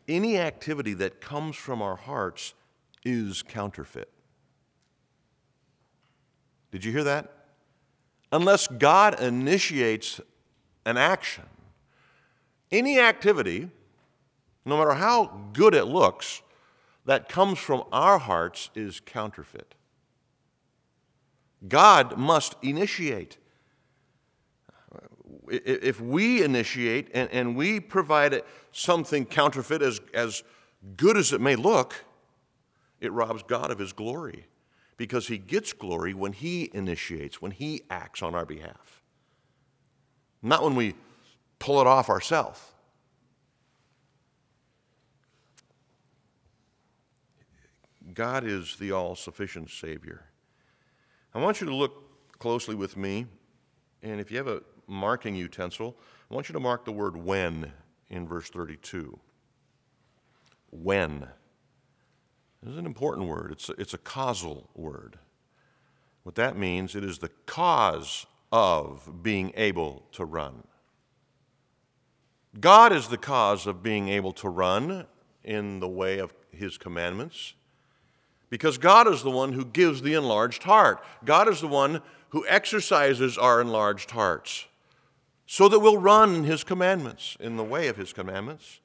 [0.08, 2.54] any activity that comes from our hearts
[3.04, 4.10] is counterfeit.
[6.70, 7.41] Did you hear that?
[8.32, 10.20] Unless God initiates
[10.86, 11.44] an action,
[12.72, 13.68] any activity,
[14.64, 16.42] no matter how good it looks,
[17.04, 19.74] that comes from our hearts is counterfeit.
[21.68, 23.36] God must initiate.
[25.48, 30.42] If we initiate and, and we provide something counterfeit as, as
[30.96, 32.04] good as it may look,
[33.00, 34.46] it robs God of his glory
[34.96, 39.02] because he gets glory when he initiates, when he acts on our behalf,
[40.42, 40.94] not when we
[41.58, 42.60] pull it off ourselves.
[48.14, 50.24] God is the all sufficient Savior.
[51.34, 53.26] I want you to look closely with me,
[54.02, 55.96] and if you have a marking utensil,
[56.30, 57.72] I want you to mark the word when
[58.10, 59.18] in verse 32.
[60.70, 61.28] When.
[62.62, 63.50] This is an important word.
[63.52, 65.18] It's a, it's a causal word.
[66.22, 70.62] What that means, it is the cause of being able to run.
[72.60, 75.06] God is the cause of being able to run
[75.42, 77.54] in the way of His commandments
[78.50, 81.02] because God is the one who gives the enlarged heart.
[81.24, 84.66] God is the one who exercises our enlarged hearts.
[85.46, 88.80] so that we'll run His commandments, in the way of His commandments.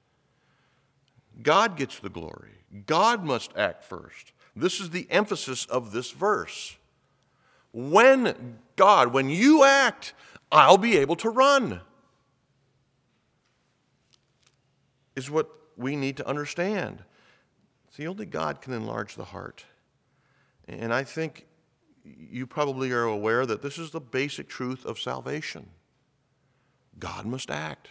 [1.41, 2.56] God gets the glory.
[2.85, 4.33] God must act first.
[4.55, 6.77] This is the emphasis of this verse.
[7.71, 10.13] When God, when you act,
[10.51, 11.81] I'll be able to run.
[15.15, 17.03] Is what we need to understand.
[17.91, 19.65] See, only God can enlarge the heart.
[20.67, 21.45] And I think
[22.03, 25.69] you probably are aware that this is the basic truth of salvation.
[26.99, 27.89] God must act.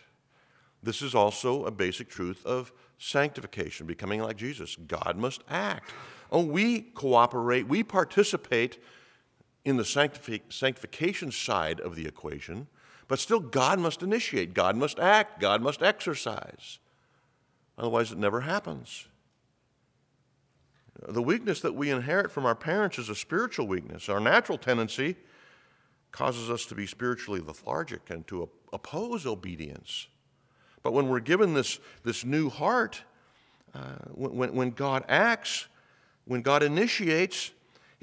[0.87, 4.77] This is also a basic truth of sanctification, becoming like Jesus.
[4.77, 5.92] God must act.
[6.31, 8.81] Oh, we cooperate, we participate
[9.64, 12.68] in the sanctification side of the equation,
[13.09, 16.79] but still God must initiate, God must act, God must exercise.
[17.77, 19.09] Otherwise, it never happens.
[21.09, 24.09] The weakness that we inherit from our parents is a spiritual weakness.
[24.09, 25.16] Our natural tendency
[26.12, 30.07] causes us to be spiritually lethargic and to oppose obedience.
[30.87, 33.03] But when we're given this, this new heart,
[33.75, 33.81] uh,
[34.14, 35.66] when, when God acts,
[36.27, 37.51] when God initiates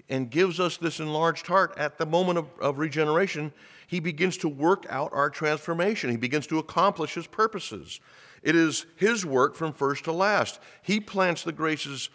[0.10, 3.54] and gives us this enlarged heart at the moment of, of regeneration,
[3.88, 6.10] He begins to work out our transformation.
[6.10, 8.02] He begins to accomplish His purposes.
[8.42, 10.60] It is His work from first to last.
[10.82, 12.10] He plants the graces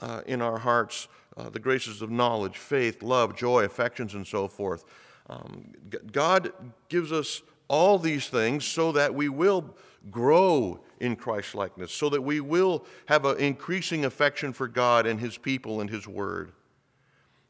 [0.00, 4.48] uh, in our hearts, uh, the graces of knowledge, faith, love, joy, affections, and so
[4.48, 4.82] forth.
[5.28, 5.70] Um,
[6.10, 6.52] God
[6.88, 9.76] gives us all these things so that we will
[10.10, 15.20] grow in Christ likeness, so that we will have an increasing affection for God and
[15.20, 16.52] His people and His Word.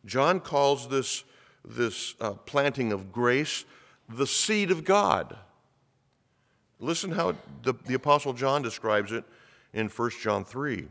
[0.07, 1.25] John calls this,
[1.65, 3.65] this uh, planting of grace
[4.09, 5.37] the seed of God.
[6.79, 9.25] Listen how the, the Apostle John describes it
[9.73, 10.89] in 1 John 3.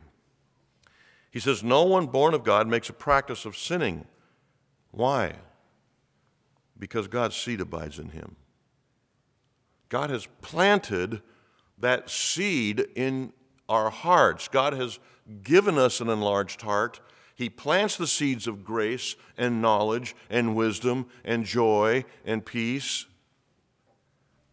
[1.31, 4.05] He says, No one born of God makes a practice of sinning.
[4.91, 5.33] Why?
[6.77, 8.35] Because God's seed abides in him.
[9.89, 11.21] God has planted
[11.79, 13.33] that seed in
[13.67, 14.47] our hearts.
[14.47, 14.99] God has
[15.43, 16.99] given us an enlarged heart.
[17.35, 23.05] He plants the seeds of grace and knowledge and wisdom and joy and peace,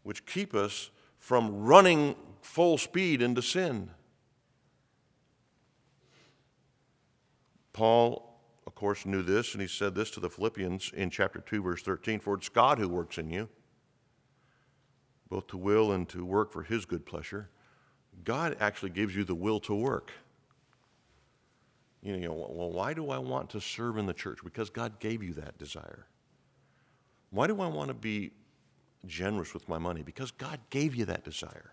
[0.02, 3.90] which keep us from running full speed into sin.
[7.72, 11.62] Paul, of course, knew this, and he said this to the Philippians in chapter 2,
[11.62, 13.48] verse 13 For it's God who works in you,
[15.28, 17.48] both to will and to work for his good pleasure.
[18.24, 20.12] God actually gives you the will to work.
[22.02, 24.38] You know, well, why do I want to serve in the church?
[24.44, 26.06] Because God gave you that desire.
[27.30, 28.30] Why do I want to be
[29.06, 30.02] generous with my money?
[30.02, 31.72] Because God gave you that desire.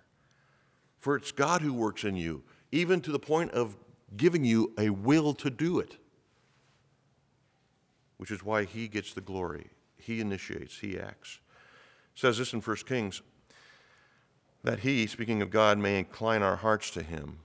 [1.00, 3.78] For it's God who works in you, even to the point of
[4.18, 5.98] giving you a will to do it,
[8.18, 9.70] which is why he gets the glory.
[9.98, 11.40] He initiates, he acts.
[12.16, 13.22] It says this in 1 Kings
[14.64, 17.40] that he, speaking of God, may incline our hearts to him,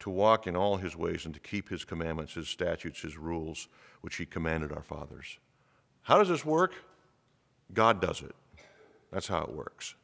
[0.00, 3.68] to walk in all his ways and to keep his commandments, his statutes, his rules,
[4.02, 5.38] which he commanded our fathers.
[6.02, 6.74] How does this work?
[7.72, 8.34] God does it.
[9.10, 9.94] That's how it works.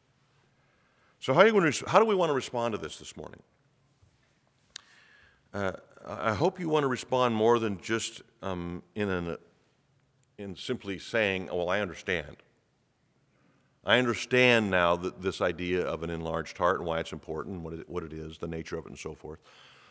[1.19, 3.43] So, how, you to, how do we want to respond to this this morning?
[5.53, 5.73] Uh,
[6.07, 9.37] I hope you want to respond more than just um, in, an,
[10.39, 12.39] in simply saying, oh, well, I understand.
[13.85, 17.73] I understand now that this idea of an enlarged heart and why it's important, what
[17.73, 19.41] it, what it is, the nature of it, and so forth.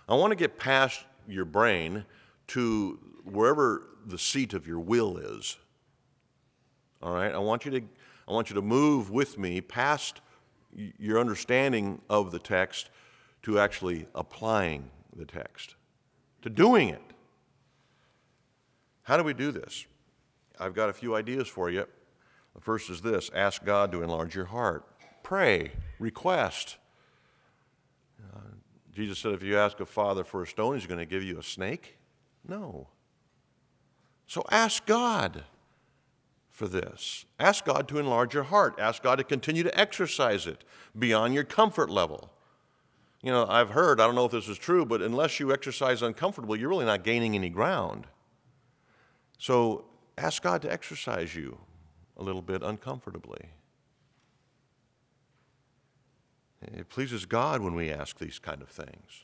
[0.08, 2.06] I want to get past your brain
[2.48, 5.58] to wherever the seat of your will is.
[7.02, 7.34] All right?
[7.34, 7.82] I want you to,
[8.28, 10.22] I want you to move with me past
[10.72, 12.90] your understanding of the text
[13.44, 15.76] to actually applying the text,
[16.44, 17.02] to doing it.
[19.04, 19.86] How do we do this?
[20.60, 21.88] I've got a few ideas for you.
[22.56, 24.86] The first is this ask God to enlarge your heart,
[25.24, 26.78] pray, request.
[28.22, 28.40] Uh,
[28.94, 31.40] Jesus said, if you ask a father for a stone, he's going to give you
[31.40, 31.98] a snake?
[32.48, 32.88] No.
[34.28, 35.44] So ask God
[36.50, 37.26] for this.
[37.40, 38.76] Ask God to enlarge your heart.
[38.80, 40.64] Ask God to continue to exercise it
[40.98, 42.30] beyond your comfort level.
[43.22, 46.02] You know, I've heard, I don't know if this is true, but unless you exercise
[46.02, 48.08] uncomfortably, you're really not gaining any ground.
[49.38, 49.86] So
[50.18, 51.58] ask God to exercise you
[52.20, 53.50] a little bit uncomfortably.
[56.62, 59.24] It pleases God when we ask these kind of things.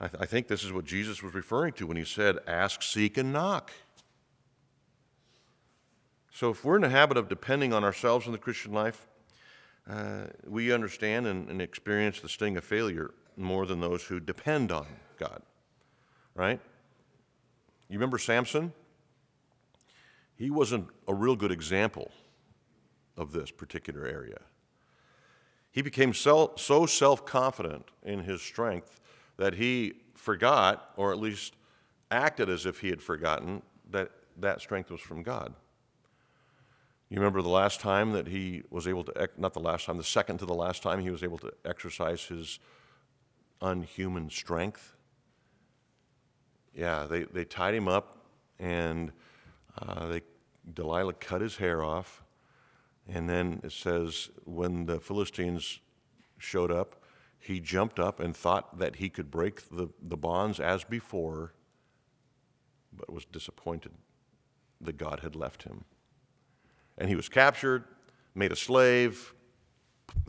[0.00, 2.82] I, th- I, think this is what Jesus was referring to when he said, Ask,
[2.82, 3.70] seek, and knock.
[6.32, 9.06] So, if we're in the habit of depending on ourselves in the Christian life,
[9.88, 14.72] uh, we understand and, and experience the sting of failure more than those who depend
[14.72, 14.86] on
[15.18, 15.40] God,
[16.34, 16.60] right?
[17.88, 18.72] You remember Samson?
[20.36, 22.10] He wasn't a real good example
[23.16, 24.40] of this particular area.
[25.70, 29.00] He became so self confident in his strength
[29.36, 31.54] that he forgot, or at least
[32.10, 35.54] acted as if he had forgotten, that that strength was from God.
[37.08, 40.04] You remember the last time that he was able to, not the last time, the
[40.04, 42.58] second to the last time he was able to exercise his
[43.60, 44.94] unhuman strength?
[46.74, 48.26] Yeah, they, they tied him up
[48.58, 49.12] and
[49.78, 50.22] uh, they,
[50.72, 52.22] Delilah cut his hair off.
[53.08, 55.80] And then it says, when the Philistines
[56.38, 57.02] showed up,
[57.38, 61.52] he jumped up and thought that he could break the, the bonds as before,
[62.92, 63.92] but was disappointed
[64.80, 65.84] that God had left him.
[66.98, 67.84] And he was captured,
[68.34, 69.34] made a slave,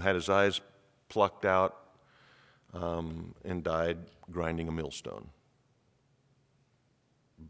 [0.02, 0.62] had his eyes
[1.10, 1.78] plucked out,
[2.74, 3.98] um, and died
[4.30, 5.30] grinding a millstone,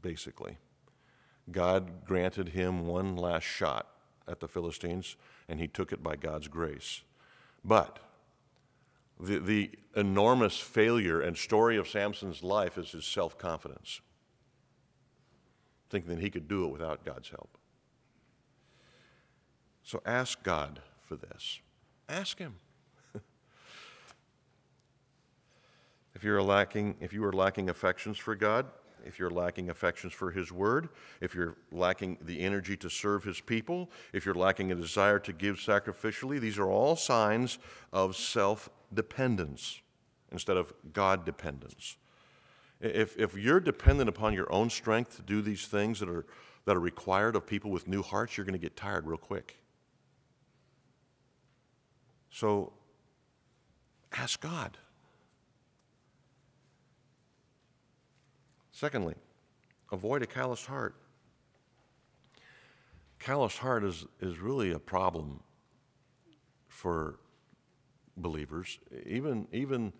[0.01, 0.57] basically.
[1.51, 3.87] God granted him one last shot
[4.27, 5.15] at the Philistines,
[5.47, 7.01] and he took it by God's grace.
[7.63, 7.99] But
[9.19, 14.01] the, the enormous failure and story of Samson's life is his self confidence,
[15.89, 17.57] thinking that he could do it without God's help.
[19.87, 21.61] So ask God for this.
[22.09, 22.55] Ask Him.
[26.13, 28.65] if you're lacking, if you are lacking affections for God,
[29.07, 30.89] if you're lacking affections for His Word,
[31.21, 35.33] if you're lacking the energy to serve His people, if you're lacking a desire to
[35.33, 37.57] give sacrificially, these are all signs
[37.93, 39.81] of self dependence
[40.31, 41.97] instead of God dependence.
[42.79, 46.25] If, if you're dependent upon your own strength to do these things that are,
[46.65, 49.57] that are required of people with new hearts, you're going to get tired real quick.
[52.29, 52.73] So
[54.13, 54.77] ask God.
[58.77, 59.15] Secondly,
[59.91, 60.93] avoid a calloused heart.
[63.17, 65.41] Calloused heart is, is really a problem
[66.67, 67.15] for
[68.17, 68.77] believers.
[69.07, 69.93] Even, even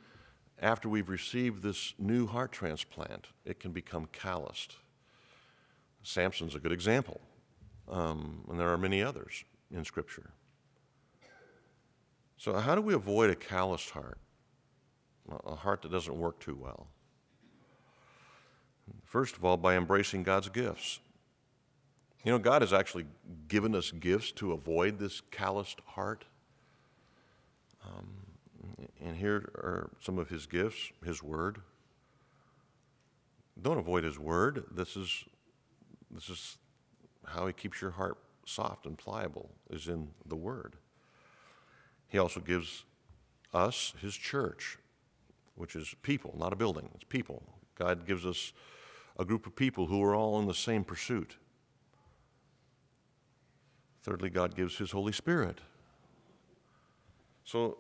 [0.62, 4.76] after we've received this new heart transplant, it can become calloused.
[6.04, 7.20] Samson's a good example,
[7.90, 10.30] um, and there are many others in Scripture.
[12.38, 14.20] So, how do we avoid a calloused heart?
[15.48, 16.90] A heart that doesn't work too well?
[19.08, 21.00] First of all, by embracing God's gifts.
[22.26, 23.06] You know, God has actually
[23.48, 26.26] given us gifts to avoid this calloused heart.
[27.86, 28.10] Um,
[29.02, 31.60] and here are some of His gifts His Word.
[33.62, 34.66] Don't avoid His Word.
[34.70, 35.24] This is,
[36.12, 36.58] this is
[37.26, 40.76] how He keeps your heart soft and pliable, is in the Word.
[42.10, 42.84] He also gives
[43.54, 44.78] us his church,
[45.56, 47.44] which is people, not a building, it's people.
[47.76, 48.54] God gives us
[49.18, 51.38] a group of people who are all in the same pursuit.
[54.04, 55.60] Thirdly, God gives his Holy Spirit.
[57.44, 57.80] So,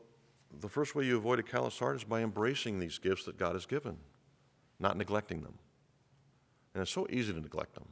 [0.60, 3.54] the first way you avoid a callous heart is by embracing these gifts that God
[3.54, 3.98] has given,
[4.80, 5.54] not neglecting them.
[6.74, 7.88] And it's so easy to neglect them.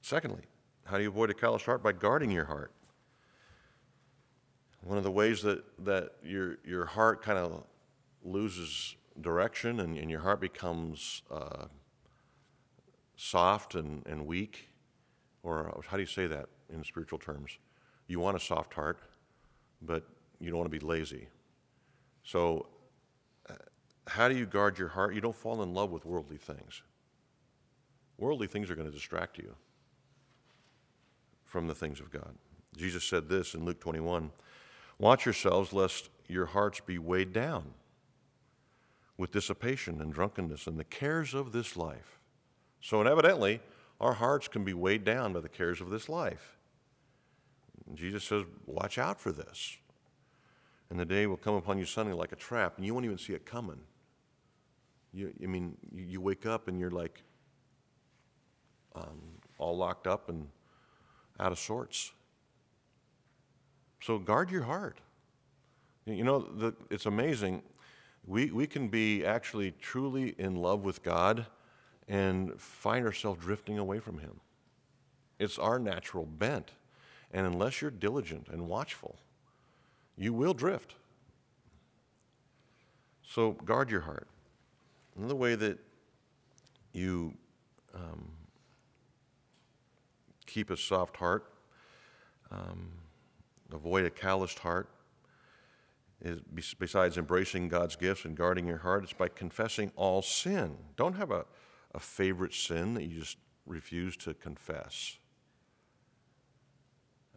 [0.00, 0.42] Secondly,
[0.84, 1.82] how do you avoid a callous heart?
[1.82, 2.72] By guarding your heart.
[4.82, 7.64] One of the ways that, that your, your heart kind of
[8.24, 11.66] loses direction and, and your heart becomes uh,
[13.16, 14.68] soft and, and weak,
[15.42, 17.58] or how do you say that in spiritual terms?
[18.06, 18.98] You want a soft heart,
[19.82, 20.04] but
[20.40, 21.28] you don't want to be lazy.
[22.22, 22.66] So,
[23.48, 23.54] uh,
[24.06, 25.14] how do you guard your heart?
[25.14, 26.82] You don't fall in love with worldly things.
[28.18, 29.54] Worldly things are going to distract you
[31.44, 32.34] from the things of God.
[32.76, 34.30] Jesus said this in Luke 21
[34.98, 37.72] Watch yourselves lest your hearts be weighed down
[39.18, 42.20] with dissipation and drunkenness and the cares of this life.
[42.80, 43.60] So, and evidently,
[44.00, 46.56] our hearts can be weighed down by the cares of this life.
[47.86, 49.76] And Jesus says, Watch out for this.
[50.88, 53.18] And the day will come upon you suddenly like a trap, and you won't even
[53.18, 53.80] see it coming.
[55.12, 57.22] You, I mean, you, you wake up and you're like
[58.94, 59.20] um,
[59.58, 60.48] all locked up and
[61.40, 62.12] out of sorts.
[64.00, 65.00] So guard your heart.
[66.06, 67.62] You know, the, it's amazing.
[68.28, 71.46] We, we can be actually truly in love with God
[72.06, 74.40] and find ourselves drifting away from Him.
[75.38, 76.72] It's our natural bent.
[77.32, 79.16] And unless you're diligent and watchful,
[80.16, 80.94] you will drift.
[83.22, 84.28] So guard your heart.
[85.16, 85.78] Another way that
[86.92, 87.34] you
[87.94, 88.28] um,
[90.44, 91.50] keep a soft heart,
[92.50, 92.88] um,
[93.72, 94.88] avoid a calloused heart.
[96.20, 96.40] Is,
[96.74, 100.76] besides embracing God's gifts and guarding your heart, it's by confessing all sin.
[100.96, 101.44] Don't have a,
[101.94, 105.18] a favorite sin that you just refuse to confess.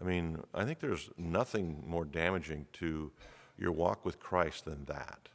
[0.02, 3.12] I mean, I think there's nothing more damaging to
[3.58, 5.30] your walk with Christ than that.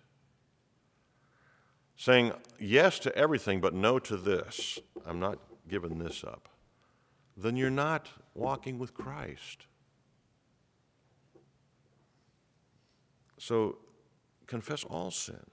[1.97, 5.39] Saying yes to everything but no to this, I'm not
[5.69, 6.49] giving this up,
[7.37, 9.67] then you're not walking with Christ.
[13.39, 13.79] So
[14.47, 15.45] confess all sin.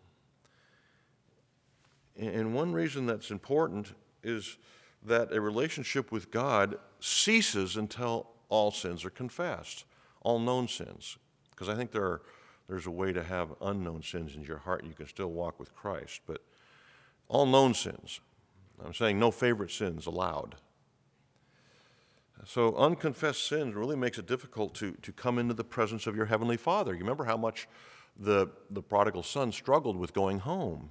[2.16, 4.58] And one reason that's important is
[5.06, 9.86] that a relationship with God ceases until all sins are confessed,
[10.22, 11.18] all known sins.
[11.50, 12.22] Because I think there are,
[12.70, 14.82] there's a way to have unknown sins in your heart.
[14.82, 16.42] and You can still walk with Christ, but
[17.28, 18.20] all known sins.
[18.84, 20.56] I'm saying no favorite sins allowed.
[22.46, 26.26] So, unconfessed sin really makes it difficult to, to come into the presence of your
[26.26, 26.94] Heavenly Father.
[26.94, 27.68] You remember how much
[28.18, 30.90] the, the prodigal son struggled with going home.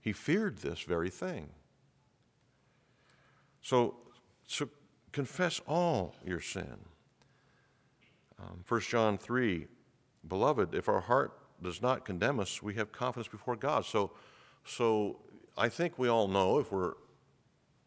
[0.00, 1.48] He feared this very thing.
[3.60, 3.96] So,
[4.46, 4.68] so
[5.12, 6.78] confess all your sin.
[8.40, 9.66] Um, 1 John 3
[10.28, 11.32] Beloved, if our heart
[11.62, 13.84] does not condemn us, we have confidence before God.
[13.84, 14.12] So,
[14.64, 15.18] so
[15.58, 16.94] I think we all know if we're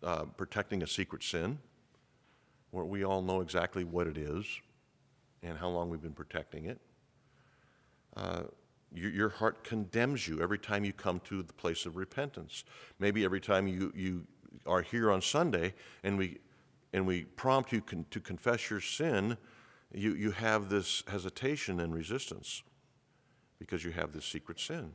[0.04, 1.60] uh, protecting a secret sin,
[2.76, 4.46] where we all know exactly what it is
[5.42, 6.82] and how long we've been protecting it.
[8.18, 8.44] Uh,
[8.94, 12.66] your, your heart condemns you every time you come to the place of repentance.
[13.00, 14.28] Maybe every time you, you
[14.66, 15.74] are here on Sunday
[16.04, 16.40] and we,
[16.92, 19.38] and we prompt you con- to confess your sin,
[19.94, 22.62] you, you have this hesitation and resistance
[23.58, 24.92] because you have this secret sin.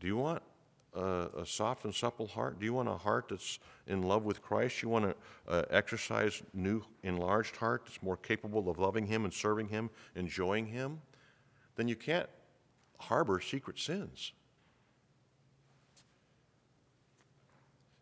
[0.00, 0.42] Do you want
[0.94, 2.58] a, a, soft and supple heart?
[2.58, 4.82] Do you want a heart that's in love with Christ?
[4.82, 5.14] You want to
[5.52, 10.66] uh, exercise new, enlarged heart that's more capable of loving Him and serving Him, enjoying
[10.66, 11.00] Him?
[11.76, 12.28] Then you can't
[12.98, 14.32] harbor secret sins.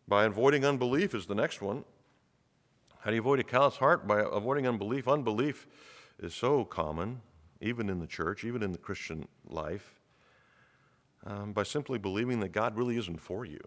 [0.07, 1.85] By avoiding unbelief is the next one.
[2.99, 4.07] How do you avoid a callous heart?
[4.07, 5.07] By avoiding unbelief.
[5.07, 5.67] Unbelief
[6.19, 7.21] is so common,
[7.61, 10.00] even in the church, even in the Christian life,
[11.25, 13.59] um, by simply believing that God really isn't for you,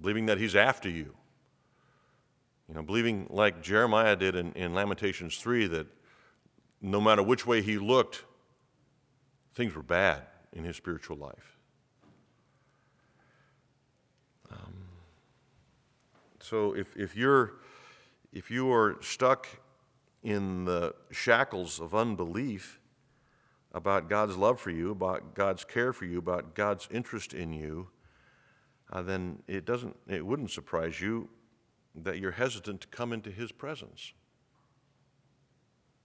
[0.00, 1.14] believing that He's after you.
[2.68, 5.86] You know, believing like Jeremiah did in, in Lamentations 3 that
[6.80, 8.24] no matter which way he looked,
[9.54, 10.22] things were bad
[10.54, 11.52] in his spiritual life.
[16.52, 17.54] So if, if you're
[18.32, 19.46] if you are stuck
[20.22, 22.78] in the shackles of unbelief
[23.72, 27.88] about God's love for you, about God's care for you, about God's interest in you,
[28.92, 31.28] uh, then it doesn't it wouldn't surprise you
[31.94, 34.12] that you're hesitant to come into his presence.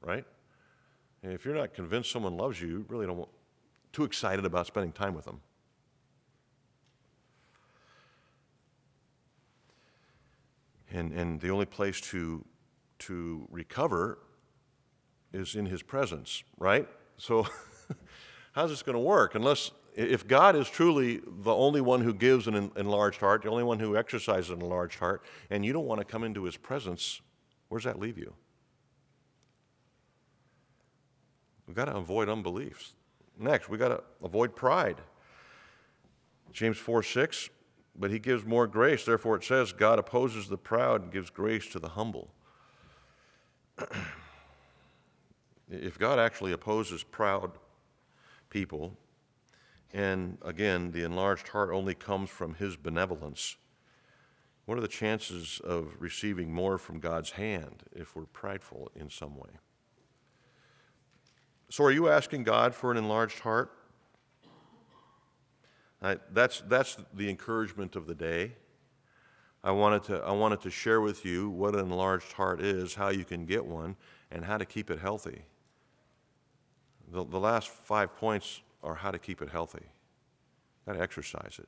[0.01, 0.25] Right?
[1.23, 3.31] And if you're not convinced someone loves you, you really don't want
[3.91, 5.41] too excited about spending time with them.
[10.93, 12.45] And, and the only place to,
[12.99, 14.19] to recover
[15.33, 16.87] is in his presence, right?
[17.17, 17.47] So,
[18.53, 19.35] how's this going to work?
[19.35, 23.63] Unless, if God is truly the only one who gives an enlarged heart, the only
[23.63, 27.21] one who exercises an enlarged heart, and you don't want to come into his presence,
[27.69, 28.33] where does that leave you?
[31.67, 32.93] We've got to avoid unbeliefs.
[33.37, 34.97] Next, we've got to avoid pride.
[36.53, 37.49] James 4 6
[37.97, 39.05] but he gives more grace.
[39.05, 42.31] Therefore, it says, God opposes the proud and gives grace to the humble.
[45.69, 47.51] if God actually opposes proud
[48.49, 48.97] people,
[49.93, 53.57] and again, the enlarged heart only comes from his benevolence,
[54.65, 59.37] what are the chances of receiving more from God's hand if we're prideful in some
[59.37, 59.49] way?
[61.69, 63.71] So, are you asking God for an enlarged heart?
[66.01, 68.53] I, that's, that's the encouragement of the day.
[69.63, 73.09] I wanted, to, I wanted to share with you what an enlarged heart is, how
[73.09, 73.95] you can get one,
[74.31, 75.43] and how to keep it healthy.
[77.07, 79.85] The, the last five points are how to keep it healthy.
[80.85, 81.67] how to exercise it.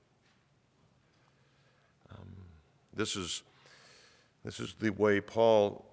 [2.11, 2.35] Um,
[2.93, 3.43] this is
[4.43, 5.85] this is the way Paul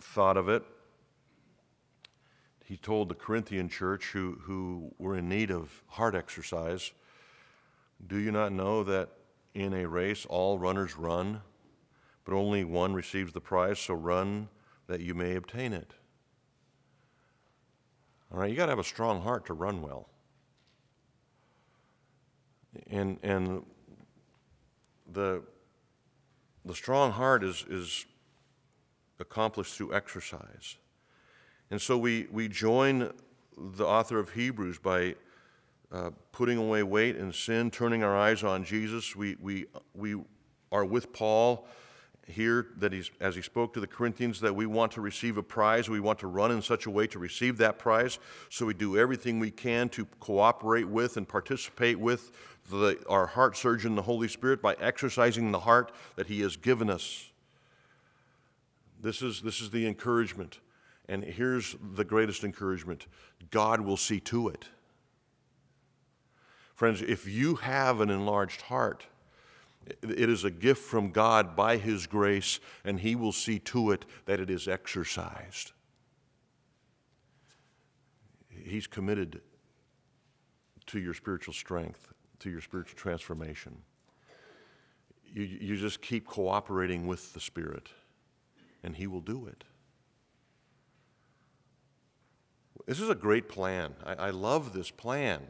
[0.00, 0.62] thought of it.
[2.64, 6.92] He told the Corinthian church, who, who were in need of heart exercise,
[8.06, 9.08] do you not know that
[9.54, 11.40] in a race all runners run,
[12.26, 13.78] but only one receives the prize?
[13.78, 14.48] So run
[14.86, 15.94] that you may obtain it.
[18.30, 20.08] All right, you got to have a strong heart to run well.
[22.90, 23.64] And, and
[25.10, 25.42] the,
[26.64, 28.04] the strong heart is, is
[29.18, 30.76] accomplished through exercise.
[31.70, 33.12] And so we, we join
[33.56, 35.14] the author of Hebrews by
[35.90, 39.16] uh, putting away weight and sin, turning our eyes on Jesus.
[39.16, 40.16] We, we, we
[40.70, 41.66] are with Paul
[42.30, 45.42] here that he's, as he spoke to the Corinthians, that we want to receive a
[45.42, 45.88] prize.
[45.88, 48.18] We want to run in such a way to receive that prize.
[48.50, 52.30] So we do everything we can to cooperate with and participate with
[52.70, 56.90] the, our heart surgeon, the Holy Spirit, by exercising the heart that he has given
[56.90, 57.30] us.
[59.00, 60.60] This is, this is the encouragement.
[61.08, 63.06] And here's the greatest encouragement
[63.50, 64.66] God will see to it.
[66.74, 69.06] Friends, if you have an enlarged heart,
[70.02, 74.04] it is a gift from God by His grace, and He will see to it
[74.26, 75.72] that it is exercised.
[78.48, 79.40] He's committed
[80.86, 83.78] to your spiritual strength, to your spiritual transformation.
[85.32, 87.88] You, you just keep cooperating with the Spirit,
[88.82, 89.64] and He will do it.
[92.86, 93.94] This is a great plan.
[94.04, 95.42] I, I love this plan.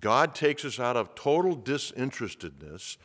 [0.00, 2.96] God takes us out of total disinterestedness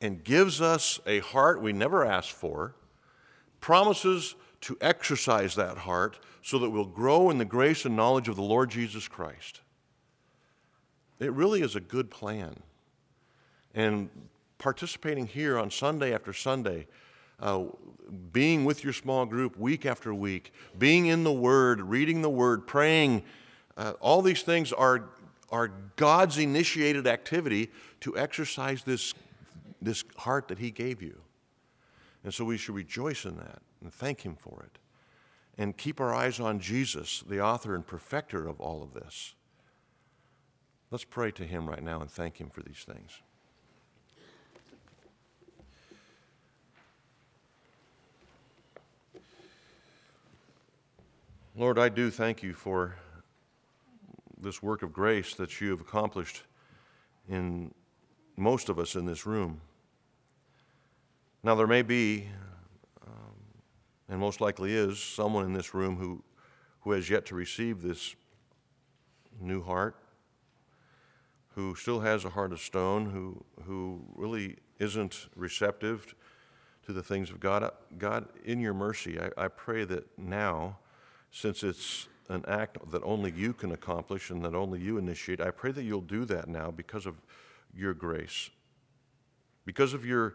[0.00, 2.74] and gives us a heart we never asked for,
[3.60, 8.36] promises to exercise that heart so that we'll grow in the grace and knowledge of
[8.36, 9.60] the Lord Jesus Christ.
[11.18, 12.60] It really is a good plan.
[13.74, 14.08] And
[14.58, 16.86] participating here on Sunday after Sunday,
[17.40, 17.64] uh,
[18.32, 22.66] being with your small group week after week, being in the Word, reading the Word,
[22.66, 23.22] praying,
[23.76, 25.10] uh, all these things are,
[25.50, 27.70] are God's initiated activity
[28.00, 29.14] to exercise this
[29.80, 31.20] this heart that He gave you.
[32.24, 34.78] And so we should rejoice in that and thank Him for it.
[35.56, 39.34] And keep our eyes on Jesus, the author and perfecter of all of this.
[40.90, 43.20] Let's pray to Him right now and thank Him for these things.
[51.56, 52.94] Lord, I do thank you for
[54.40, 56.44] this work of grace that you have accomplished
[57.28, 57.74] in
[58.36, 59.60] most of us in this room.
[61.44, 62.28] Now, there may be,
[63.06, 63.34] um,
[64.08, 66.24] and most likely is, someone in this room who,
[66.80, 68.16] who has yet to receive this
[69.40, 69.94] new heart,
[71.54, 76.12] who still has a heart of stone, who, who really isn't receptive
[76.84, 77.70] to the things of God.
[77.98, 80.78] God, in your mercy, I, I pray that now,
[81.30, 85.52] since it's an act that only you can accomplish and that only you initiate, I
[85.52, 87.22] pray that you'll do that now because of
[87.72, 88.50] your grace,
[89.64, 90.34] because of your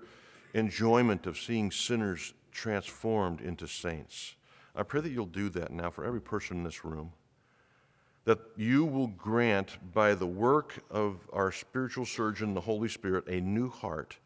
[0.54, 4.36] enjoyment of seeing sinners transformed into saints.
[4.76, 7.12] I pray that you'll do that now for every person in this room.
[8.26, 13.42] That you will grant, by the work of our spiritual surgeon, the Holy Spirit, a
[13.42, 14.18] new heart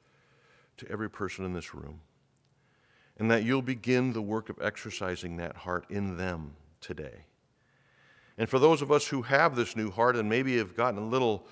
[0.78, 2.02] to every person in this room.
[3.18, 7.26] And that you'll begin the work of exercising that heart in them today.
[8.38, 11.08] And for those of us who have this new heart and maybe have gotten a
[11.08, 11.48] little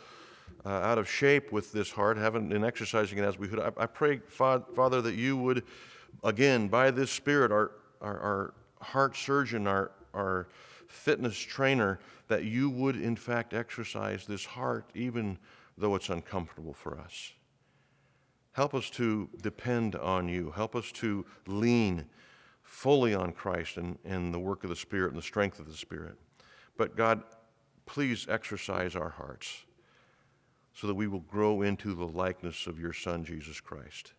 [0.65, 3.59] uh, out of shape with this heart, haven't been exercising it as we could.
[3.59, 5.63] I, I pray, Father, that you would,
[6.23, 7.71] again, by this Spirit, our,
[8.01, 10.47] our, our heart surgeon, our, our
[10.87, 15.37] fitness trainer, that you would, in fact, exercise this heart, even
[15.77, 17.33] though it's uncomfortable for us.
[18.53, 20.51] Help us to depend on you.
[20.51, 22.05] Help us to lean
[22.63, 25.75] fully on Christ and, and the work of the Spirit and the strength of the
[25.75, 26.15] Spirit.
[26.77, 27.21] But God,
[27.85, 29.65] please exercise our hearts
[30.75, 34.13] so that we will grow into the likeness of your Son, Jesus Christ,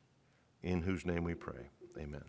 [0.63, 1.71] in whose name we pray.
[1.99, 2.25] Amen.